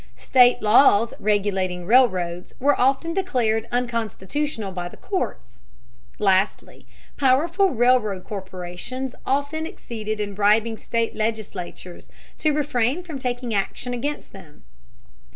State 0.17 0.63
laws 0.63 1.13
regulating 1.19 1.85
railroads 1.85 2.55
were 2.59 2.75
often 2.81 3.13
declared 3.13 3.67
unconstitutional 3.71 4.71
by 4.71 4.89
the 4.89 4.97
courts. 4.97 5.61
Lastly, 6.17 6.87
powerful 7.17 7.69
railroad 7.69 8.23
corporations 8.23 9.13
often 9.27 9.67
succeeded 9.67 10.19
in 10.19 10.33
bribing 10.33 10.75
state 10.79 11.15
legislatures 11.15 12.09
to 12.39 12.49
refrain 12.51 13.03
from 13.03 13.19
taking 13.19 13.53
action 13.53 13.93
against 13.93 14.33
them. 14.33 14.63